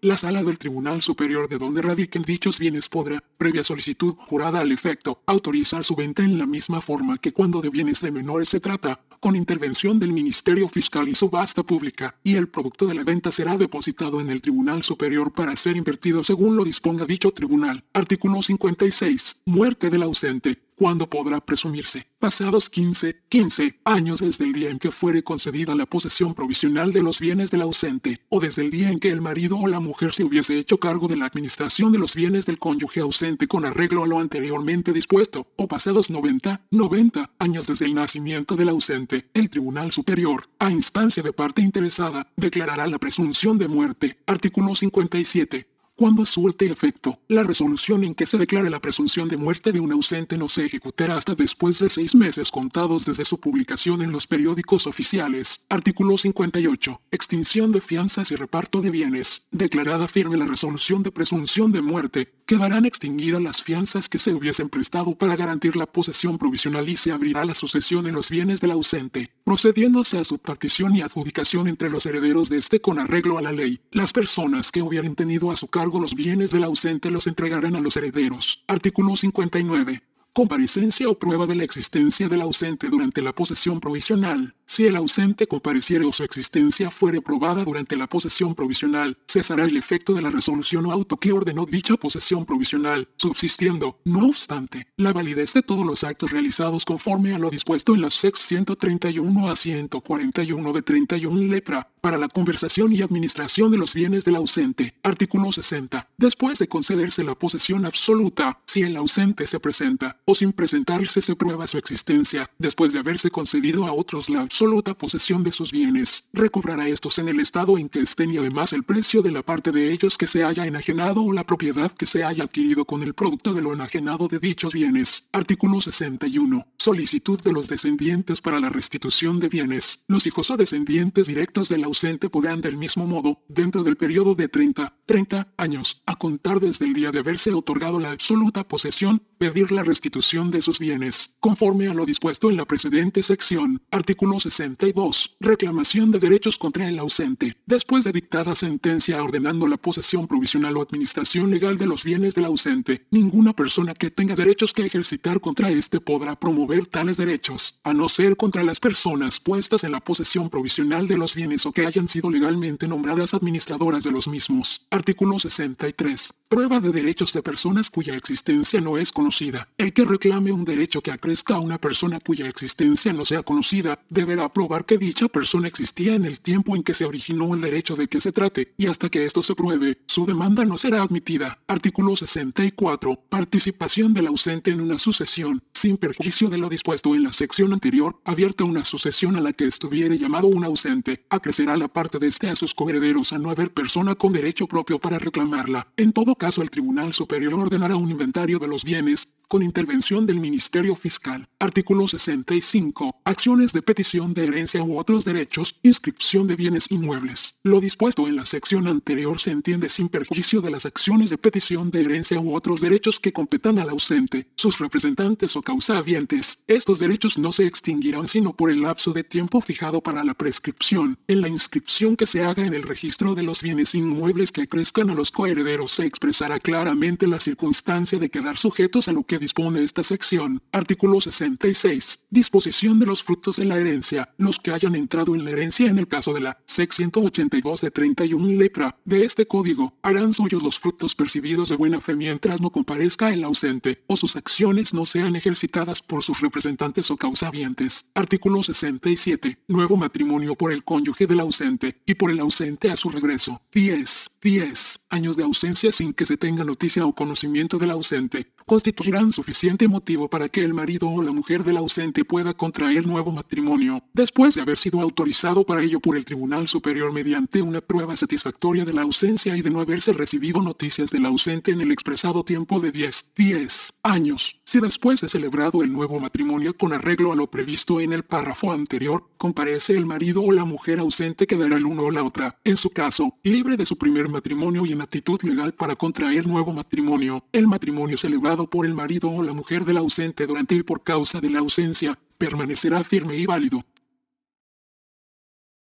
la 0.00 0.16
sala 0.16 0.42
del 0.42 0.58
Tribunal 0.58 1.02
Superior 1.02 1.48
de 1.48 1.58
donde 1.58 1.82
radiquen 1.82 2.22
dichos 2.22 2.58
bienes 2.58 2.88
podrá, 2.88 3.22
previa 3.36 3.62
solicitud 3.62 4.14
jurada 4.26 4.60
al 4.60 4.72
efecto, 4.72 5.20
autorizar 5.26 5.84
su 5.84 5.96
venta 5.96 6.22
en 6.22 6.38
la 6.38 6.46
misma 6.46 6.80
forma 6.80 7.18
que 7.18 7.32
cuando 7.32 7.60
de 7.60 7.70
bienes 7.70 8.00
de 8.00 8.12
menores 8.12 8.48
se 8.48 8.60
trata, 8.60 9.00
con 9.24 9.36
intervención 9.36 9.98
del 9.98 10.12
Ministerio 10.12 10.68
Fiscal 10.68 11.08
y 11.08 11.14
subasta 11.14 11.62
pública, 11.62 12.14
y 12.22 12.34
el 12.34 12.50
producto 12.50 12.86
de 12.86 12.92
la 12.92 13.04
venta 13.04 13.32
será 13.32 13.56
depositado 13.56 14.20
en 14.20 14.28
el 14.28 14.42
Tribunal 14.42 14.82
Superior 14.82 15.32
para 15.32 15.56
ser 15.56 15.78
invertido 15.78 16.22
según 16.22 16.56
lo 16.56 16.62
disponga 16.62 17.06
dicho 17.06 17.30
tribunal. 17.30 17.82
Artículo 17.94 18.42
56. 18.42 19.44
Muerte 19.46 19.88
del 19.88 20.02
ausente 20.02 20.63
cuando 20.76 21.08
podrá 21.08 21.40
presumirse, 21.40 22.06
pasados 22.18 22.70
15, 22.70 23.22
15 23.28 23.80
años 23.84 24.20
desde 24.20 24.44
el 24.44 24.52
día 24.52 24.70
en 24.70 24.78
que 24.78 24.90
fuere 24.90 25.22
concedida 25.22 25.74
la 25.74 25.86
posesión 25.86 26.34
provisional 26.34 26.92
de 26.92 27.02
los 27.02 27.20
bienes 27.20 27.50
del 27.50 27.62
ausente, 27.62 28.20
o 28.28 28.40
desde 28.40 28.62
el 28.62 28.70
día 28.70 28.90
en 28.90 28.98
que 28.98 29.10
el 29.10 29.20
marido 29.20 29.56
o 29.58 29.68
la 29.68 29.80
mujer 29.80 30.12
se 30.12 30.24
hubiese 30.24 30.58
hecho 30.58 30.78
cargo 30.78 31.08
de 31.08 31.16
la 31.16 31.26
administración 31.26 31.92
de 31.92 31.98
los 31.98 32.14
bienes 32.14 32.46
del 32.46 32.58
cónyuge 32.58 33.00
ausente 33.00 33.46
con 33.46 33.64
arreglo 33.64 34.04
a 34.04 34.06
lo 34.06 34.18
anteriormente 34.18 34.92
dispuesto, 34.92 35.46
o 35.56 35.68
pasados 35.68 36.10
90, 36.10 36.66
90 36.70 37.30
años 37.38 37.66
desde 37.66 37.86
el 37.86 37.94
nacimiento 37.94 38.56
del 38.56 38.70
ausente, 38.70 39.28
el 39.34 39.50
Tribunal 39.50 39.92
Superior, 39.92 40.48
a 40.58 40.70
instancia 40.70 41.22
de 41.22 41.32
parte 41.32 41.62
interesada, 41.62 42.32
declarará 42.36 42.86
la 42.86 42.98
presunción 42.98 43.58
de 43.58 43.68
muerte. 43.68 44.18
Artículo 44.26 44.74
57 44.74 45.73
cuando 45.96 46.26
surte 46.26 46.66
efecto, 46.66 47.20
la 47.28 47.44
resolución 47.44 48.02
en 48.02 48.16
que 48.16 48.26
se 48.26 48.36
declare 48.36 48.68
la 48.68 48.80
presunción 48.80 49.28
de 49.28 49.36
muerte 49.36 49.70
de 49.70 49.78
un 49.78 49.92
ausente 49.92 50.36
no 50.36 50.48
se 50.48 50.66
ejecutará 50.66 51.16
hasta 51.16 51.36
después 51.36 51.78
de 51.78 51.88
seis 51.88 52.16
meses 52.16 52.50
contados 52.50 53.04
desde 53.04 53.24
su 53.24 53.38
publicación 53.38 54.02
en 54.02 54.10
los 54.10 54.26
periódicos 54.26 54.88
oficiales. 54.88 55.64
Artículo 55.68 56.18
58. 56.18 57.00
Extinción 57.12 57.70
de 57.70 57.80
fianzas 57.80 58.32
y 58.32 58.34
reparto 58.34 58.80
de 58.80 58.90
bienes. 58.90 59.46
Declarada 59.52 60.08
firme 60.08 60.36
la 60.36 60.46
resolución 60.46 61.04
de 61.04 61.12
presunción 61.12 61.70
de 61.70 61.80
muerte, 61.80 62.34
quedarán 62.46 62.84
extinguidas 62.84 63.42
las 63.42 63.62
fianzas 63.62 64.08
que 64.08 64.18
se 64.18 64.34
hubiesen 64.34 64.68
prestado 64.68 65.14
para 65.14 65.36
garantir 65.36 65.76
la 65.76 65.86
posesión 65.86 66.38
provisional 66.38 66.88
y 66.88 66.96
se 66.96 67.12
abrirá 67.12 67.44
la 67.44 67.54
sucesión 67.54 68.06
en 68.06 68.14
los 68.14 68.30
bienes 68.30 68.60
del 68.60 68.72
ausente, 68.72 69.30
procediéndose 69.44 70.18
a 70.18 70.24
su 70.24 70.38
partición 70.38 70.94
y 70.94 71.02
adjudicación 71.02 71.68
entre 71.68 71.90
los 71.90 72.06
herederos 72.06 72.48
de 72.48 72.58
este 72.58 72.80
con 72.80 72.98
arreglo 72.98 73.38
a 73.38 73.42
la 73.42 73.52
ley. 73.52 73.80
Las 73.90 74.12
personas 74.12 74.70
que 74.70 74.82
hubieran 74.82 75.14
tenido 75.14 75.50
a 75.50 75.56
su 75.56 75.68
cargo 75.68 76.00
los 76.00 76.14
bienes 76.14 76.50
del 76.50 76.64
ausente 76.64 77.10
los 77.10 77.26
entregarán 77.26 77.76
a 77.76 77.80
los 77.80 77.96
herederos. 77.96 78.64
Artículo 78.66 79.16
59 79.16 80.02
comparecencia 80.34 81.08
o 81.08 81.16
prueba 81.16 81.46
de 81.46 81.54
la 81.54 81.62
existencia 81.62 82.28
del 82.28 82.42
ausente 82.42 82.88
durante 82.88 83.22
la 83.22 83.32
posesión 83.32 83.78
provisional. 83.78 84.56
Si 84.66 84.84
el 84.84 84.96
ausente 84.96 85.46
compareciere 85.46 86.04
o 86.04 86.12
su 86.12 86.24
existencia 86.24 86.90
fuere 86.90 87.22
probada 87.22 87.64
durante 87.64 87.96
la 87.96 88.08
posesión 88.08 88.56
provisional, 88.56 89.16
cesará 89.28 89.64
el 89.64 89.76
efecto 89.76 90.12
de 90.12 90.22
la 90.22 90.30
resolución 90.30 90.86
o 90.86 90.92
auto 90.92 91.18
que 91.18 91.32
ordenó 91.32 91.66
dicha 91.66 91.94
posesión 91.96 92.44
provisional, 92.44 93.08
subsistiendo, 93.16 94.00
no 94.04 94.26
obstante, 94.26 94.88
la 94.96 95.12
validez 95.12 95.54
de 95.54 95.62
todos 95.62 95.86
los 95.86 96.02
actos 96.02 96.32
realizados 96.32 96.84
conforme 96.84 97.32
a 97.32 97.38
lo 97.38 97.50
dispuesto 97.50 97.94
en 97.94 98.00
las 98.00 98.14
SEC 98.14 98.34
131 98.34 99.48
a 99.48 99.54
141 99.54 100.72
de 100.72 100.82
31 100.82 101.40
lepra, 101.44 101.93
para 102.04 102.18
la 102.18 102.28
conversación 102.28 102.92
y 102.92 103.00
administración 103.00 103.70
de 103.70 103.78
los 103.78 103.94
bienes 103.94 104.26
del 104.26 104.36
ausente. 104.36 104.92
Artículo 105.02 105.50
60. 105.50 106.06
Después 106.18 106.58
de 106.58 106.68
concederse 106.68 107.24
la 107.24 107.34
posesión 107.34 107.86
absoluta, 107.86 108.60
si 108.66 108.82
el 108.82 108.98
ausente 108.98 109.46
se 109.46 109.58
presenta, 109.58 110.18
o 110.26 110.34
sin 110.34 110.52
presentarse 110.52 111.22
se 111.22 111.34
prueba 111.34 111.66
su 111.66 111.78
existencia, 111.78 112.50
después 112.58 112.92
de 112.92 112.98
haberse 112.98 113.30
concedido 113.30 113.86
a 113.86 113.94
otros 113.94 114.28
la 114.28 114.42
absoluta 114.42 114.92
posesión 114.92 115.42
de 115.44 115.52
sus 115.52 115.72
bienes, 115.72 116.24
recobrará 116.34 116.86
estos 116.88 117.18
en 117.18 117.28
el 117.30 117.40
estado 117.40 117.78
en 117.78 117.88
que 117.88 118.00
estén 118.00 118.32
y 118.32 118.36
además 118.36 118.74
el 118.74 118.82
precio 118.82 119.22
de 119.22 119.32
la 119.32 119.42
parte 119.42 119.72
de 119.72 119.90
ellos 119.90 120.18
que 120.18 120.26
se 120.26 120.44
haya 120.44 120.66
enajenado 120.66 121.22
o 121.22 121.32
la 121.32 121.46
propiedad 121.46 121.90
que 121.90 122.04
se 122.04 122.22
haya 122.22 122.44
adquirido 122.44 122.84
con 122.84 123.02
el 123.02 123.14
producto 123.14 123.54
de 123.54 123.62
lo 123.62 123.72
enajenado 123.72 124.28
de 124.28 124.40
dichos 124.40 124.74
bienes. 124.74 125.24
Artículo 125.32 125.80
61. 125.80 126.66
Solicitud 126.76 127.40
de 127.40 127.52
los 127.52 127.68
descendientes 127.68 128.42
para 128.42 128.60
la 128.60 128.68
restitución 128.68 129.40
de 129.40 129.48
bienes. 129.48 130.04
Los 130.06 130.26
hijos 130.26 130.50
o 130.50 130.58
descendientes 130.58 131.28
directos 131.28 131.70
del 131.70 131.84
ausente 131.84 131.93
podrán 132.30 132.60
del 132.60 132.76
mismo 132.76 133.06
modo, 133.06 133.42
dentro 133.48 133.82
del 133.84 133.96
periodo 133.96 134.34
de 134.34 134.48
30, 134.48 134.86
30 135.06 135.54
años, 135.56 136.02
a 136.06 136.16
contar 136.16 136.60
desde 136.60 136.86
el 136.86 136.94
día 136.94 137.10
de 137.10 137.18
haberse 137.18 137.52
otorgado 137.52 138.00
la 138.00 138.10
absoluta 138.10 138.66
posesión, 138.66 139.22
pedir 139.38 139.72
la 139.72 139.82
restitución 139.82 140.50
de 140.50 140.62
sus 140.62 140.78
bienes, 140.78 141.36
conforme 141.40 141.88
a 141.88 141.94
lo 141.94 142.06
dispuesto 142.06 142.50
en 142.50 142.56
la 142.56 142.64
precedente 142.64 143.22
sección. 143.22 143.82
Artículo 143.90 144.40
62. 144.40 145.36
Reclamación 145.40 146.10
de 146.10 146.18
derechos 146.18 146.56
contra 146.56 146.88
el 146.88 146.98
ausente. 146.98 147.56
Después 147.66 148.04
de 148.04 148.12
dictada 148.12 148.54
sentencia 148.54 149.22
ordenando 149.22 149.66
la 149.66 149.76
posesión 149.76 150.26
provisional 150.26 150.76
o 150.76 150.82
administración 150.82 151.50
legal 151.50 151.76
de 151.78 151.86
los 151.86 152.04
bienes 152.04 152.34
del 152.34 152.46
ausente, 152.46 153.06
ninguna 153.10 153.52
persona 153.52 153.94
que 153.94 154.10
tenga 154.10 154.34
derechos 154.34 154.72
que 154.72 154.86
ejercitar 154.86 155.40
contra 155.40 155.70
éste 155.70 156.00
podrá 156.00 156.38
promover 156.38 156.86
tales 156.86 157.16
derechos, 157.16 157.80
a 157.84 157.92
no 157.92 158.08
ser 158.08 158.36
contra 158.36 158.62
las 158.62 158.80
personas 158.80 159.40
puestas 159.40 159.84
en 159.84 159.92
la 159.92 160.00
posesión 160.00 160.50
provisional 160.50 161.06
de 161.06 161.18
los 161.18 161.34
bienes 161.34 161.66
o 161.66 161.72
que 161.72 161.86
hayan 161.86 162.08
sido 162.08 162.30
legalmente 162.30 162.88
nombradas 162.88 163.34
administradoras 163.34 164.04
de 164.04 164.10
los 164.10 164.28
mismos. 164.28 164.86
Artículo 164.94 165.40
63. 165.40 166.32
Prueba 166.46 166.78
de 166.78 166.92
derechos 166.92 167.32
de 167.32 167.42
personas 167.42 167.90
cuya 167.90 168.14
existencia 168.14 168.80
no 168.80 168.96
es 168.96 169.10
conocida. 169.10 169.68
El 169.76 169.92
que 169.92 170.04
reclame 170.04 170.52
un 170.52 170.64
derecho 170.64 171.00
que 171.00 171.10
acrezca 171.10 171.56
a 171.56 171.58
una 171.58 171.78
persona 171.78 172.20
cuya 172.20 172.46
existencia 172.46 173.12
no 173.12 173.24
sea 173.24 173.42
conocida 173.42 173.98
deberá 174.08 174.48
probar 174.52 174.84
que 174.84 174.96
dicha 174.96 175.26
persona 175.26 175.66
existía 175.66 176.14
en 176.14 176.24
el 176.24 176.38
tiempo 176.38 176.76
en 176.76 176.84
que 176.84 176.94
se 176.94 177.06
originó 177.06 177.54
el 177.54 177.60
derecho 177.60 177.96
de 177.96 178.06
que 178.06 178.20
se 178.20 178.30
trate, 178.30 178.72
y 178.76 178.86
hasta 178.86 179.08
que 179.08 179.24
esto 179.24 179.42
se 179.42 179.56
pruebe, 179.56 179.98
su 180.06 180.26
demanda 180.26 180.64
no 180.64 180.78
será 180.78 181.02
admitida. 181.02 181.58
Artículo 181.66 182.14
64. 182.14 183.16
Participación 183.28 184.14
del 184.14 184.28
ausente 184.28 184.70
en 184.70 184.80
una 184.80 185.00
sucesión, 185.00 185.60
sin 185.72 185.96
perjuicio 185.96 186.50
de 186.50 186.58
lo 186.58 186.68
dispuesto 186.68 187.16
en 187.16 187.24
la 187.24 187.32
sección 187.32 187.72
anterior, 187.72 188.20
abierta 188.24 188.62
una 188.62 188.84
sucesión 188.84 189.34
a 189.34 189.40
la 189.40 189.54
que 189.54 189.64
estuviere 189.64 190.18
llamado 190.18 190.46
un 190.46 190.64
ausente, 190.64 191.26
acrecerá 191.30 191.76
la 191.76 191.88
parte 191.88 192.20
de 192.20 192.28
este 192.28 192.48
a 192.48 192.54
sus 192.54 192.74
coherederos 192.74 193.32
a 193.32 193.40
no 193.40 193.50
haber 193.50 193.72
persona 193.72 194.14
con 194.14 194.32
derecho 194.32 194.68
propio 194.68 194.83
para 194.84 195.18
reclamarla. 195.18 195.88
En 195.96 196.12
todo 196.12 196.34
caso, 196.34 196.62
el 196.62 196.70
Tribunal 196.70 197.12
Superior 197.14 197.54
ordenará 197.54 197.96
un 197.96 198.10
inventario 198.10 198.58
de 198.58 198.68
los 198.68 198.84
bienes, 198.84 199.34
con 199.48 199.62
intervención 199.62 200.26
del 200.26 200.40
Ministerio 200.40 200.96
Fiscal. 200.96 201.48
Artículo 201.58 202.08
65. 202.08 203.16
Acciones 203.24 203.72
de 203.72 203.82
petición 203.82 204.34
de 204.34 204.44
herencia 204.46 204.82
u 204.82 204.98
otros 204.98 205.24
derechos, 205.24 205.78
inscripción 205.82 206.46
de 206.46 206.56
bienes 206.56 206.90
inmuebles. 206.90 207.56
Lo 207.62 207.80
dispuesto 207.80 208.26
en 208.28 208.36
la 208.36 208.46
sección 208.46 208.86
anterior 208.88 209.38
se 209.38 209.50
entiende 209.50 209.88
sin 209.88 210.08
perjuicio 210.08 210.60
de 210.60 210.70
las 210.70 210.86
acciones 210.86 211.30
de 211.30 211.38
petición 211.38 211.90
de 211.90 212.02
herencia 212.02 212.40
u 212.40 212.54
otros 212.54 212.80
derechos 212.80 213.20
que 213.20 213.32
competan 213.32 213.78
al 213.78 213.90
ausente, 213.90 214.48
sus 214.56 214.78
representantes 214.78 215.56
o 215.56 215.62
causavientes. 215.62 216.64
Estos 216.66 216.98
derechos 216.98 217.38
no 217.38 217.52
se 217.52 217.66
extinguirán 217.66 218.28
sino 218.28 218.54
por 218.54 218.70
el 218.70 218.82
lapso 218.82 219.12
de 219.12 219.24
tiempo 219.24 219.60
fijado 219.60 220.00
para 220.00 220.24
la 220.24 220.34
prescripción. 220.34 221.18
En 221.28 221.40
la 221.40 221.48
inscripción 221.48 222.16
que 222.16 222.26
se 222.26 222.44
haga 222.44 222.64
en 222.66 222.74
el 222.74 222.82
registro 222.82 223.34
de 223.34 223.42
los 223.42 223.62
bienes 223.62 223.94
inmuebles 223.94 224.52
que 224.52 224.68
crezcan 224.68 225.10
a 225.10 225.14
los 225.14 225.30
coherederos 225.30 225.92
se 225.92 226.04
expresará 226.04 226.58
claramente 226.60 227.26
la 227.26 227.40
circunstancia 227.40 228.18
de 228.18 228.30
quedar 228.30 228.58
sujetos 228.58 229.08
a 229.08 229.12
lo 229.12 229.22
que 229.24 229.38
dispone 229.44 229.84
esta 229.84 230.02
sección. 230.02 230.62
Artículo 230.72 231.20
66. 231.20 232.26
Disposición 232.30 232.98
de 232.98 233.04
los 233.04 233.22
frutos 233.22 233.56
de 233.56 233.66
la 233.66 233.76
herencia. 233.76 234.34
Los 234.38 234.58
que 234.58 234.70
hayan 234.70 234.94
entrado 234.94 235.34
en 235.34 235.44
la 235.44 235.50
herencia 235.50 235.90
en 235.90 235.98
el 235.98 236.08
caso 236.08 236.32
de 236.32 236.40
la 236.40 236.56
SEC 236.64 236.92
182 236.92 237.82
de 237.82 237.90
31 237.90 238.58
lepra 238.58 238.96
de 239.04 239.26
este 239.26 239.46
código 239.46 239.98
harán 240.00 240.32
suyos 240.32 240.62
los 240.62 240.78
frutos 240.78 241.14
percibidos 241.14 241.68
de 241.68 241.76
buena 241.76 242.00
fe 242.00 242.16
mientras 242.16 242.62
no 242.62 242.70
comparezca 242.70 243.34
el 243.34 243.44
ausente 243.44 244.02
o 244.06 244.16
sus 244.16 244.34
acciones 244.36 244.94
no 244.94 245.04
sean 245.04 245.36
ejercitadas 245.36 246.00
por 246.00 246.22
sus 246.22 246.40
representantes 246.40 247.10
o 247.10 247.18
causavientes. 247.18 248.10
Artículo 248.14 248.62
67. 248.62 249.58
Nuevo 249.68 249.98
matrimonio 249.98 250.54
por 250.54 250.72
el 250.72 250.84
cónyuge 250.84 251.26
del 251.26 251.40
ausente 251.40 252.00
y 252.06 252.14
por 252.14 252.30
el 252.30 252.40
ausente 252.40 252.90
a 252.90 252.96
su 252.96 253.10
regreso. 253.10 253.60
10. 253.74 254.30
10. 254.40 255.00
Años 255.10 255.36
de 255.36 255.44
ausencia 255.44 255.92
sin 255.92 256.14
que 256.14 256.24
se 256.24 256.38
tenga 256.38 256.64
noticia 256.64 257.04
o 257.04 257.14
conocimiento 257.14 257.78
del 257.78 257.90
ausente 257.90 258.54
constituirán 258.66 259.32
suficiente 259.32 259.88
motivo 259.88 260.28
para 260.28 260.48
que 260.48 260.64
el 260.64 260.74
marido 260.74 261.08
o 261.08 261.22
la 261.22 261.32
mujer 261.32 261.64
del 261.64 261.76
ausente 261.76 262.24
pueda 262.24 262.54
contraer 262.54 263.06
nuevo 263.06 263.30
matrimonio, 263.32 264.02
después 264.12 264.54
de 264.54 264.62
haber 264.62 264.78
sido 264.78 265.00
autorizado 265.00 265.64
para 265.64 265.82
ello 265.82 266.00
por 266.00 266.16
el 266.16 266.24
Tribunal 266.24 266.68
Superior 266.68 267.12
mediante 267.12 267.60
una 267.62 267.80
prueba 267.80 268.16
satisfactoria 268.16 268.84
de 268.84 268.92
la 268.92 269.02
ausencia 269.02 269.56
y 269.56 269.62
de 269.62 269.70
no 269.70 269.80
haberse 269.80 270.12
recibido 270.12 270.62
noticias 270.62 271.10
del 271.10 271.26
ausente 271.26 271.72
en 271.72 271.80
el 271.80 271.92
expresado 271.92 272.44
tiempo 272.44 272.80
de 272.80 272.92
10, 272.92 273.32
10 273.36 273.94
años. 274.02 274.60
Si 274.64 274.80
después 274.80 275.20
de 275.20 275.28
celebrado 275.28 275.82
el 275.82 275.92
nuevo 275.92 276.18
matrimonio 276.20 276.76
con 276.76 276.92
arreglo 276.92 277.32
a 277.32 277.36
lo 277.36 277.50
previsto 277.50 278.00
en 278.00 278.12
el 278.12 278.22
párrafo 278.22 278.72
anterior, 278.72 279.28
comparece 279.36 279.96
el 279.96 280.06
marido 280.06 280.42
o 280.42 280.52
la 280.52 280.64
mujer 280.64 281.00
ausente 281.00 281.46
quedará 281.46 281.76
el 281.76 281.84
uno 281.84 282.04
o 282.04 282.10
la 282.10 282.22
otra, 282.22 282.58
en 282.64 282.76
su 282.76 282.90
caso, 282.90 283.34
libre 283.42 283.76
de 283.76 283.84
su 283.86 283.98
primer 283.98 284.28
matrimonio 284.28 284.86
y 284.86 284.92
en 284.92 285.02
actitud 285.02 285.40
legal 285.42 285.74
para 285.74 285.96
contraer 285.96 286.46
nuevo 286.46 286.72
matrimonio. 286.72 287.44
El 287.52 287.66
matrimonio 287.66 288.16
celebrado 288.16 288.53
por 288.56 288.86
el 288.86 288.94
marido 288.94 289.28
o 289.30 289.42
la 289.42 289.52
mujer 289.52 289.84
del 289.84 289.96
ausente 289.96 290.46
durante 290.46 290.74
y 290.74 290.82
por 290.82 291.02
causa 291.02 291.40
de 291.40 291.50
la 291.50 291.58
ausencia 291.58 292.18
permanecerá 292.38 293.02
firme 293.04 293.36
y 293.36 293.46
válido. 293.46 293.84